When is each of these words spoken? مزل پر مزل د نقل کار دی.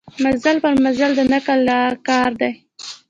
مزل 0.23 0.57
پر 0.63 0.73
مزل 0.85 1.11
د 1.17 1.19
نقل 1.33 1.59
کار 2.07 2.31
دی. 2.41 2.51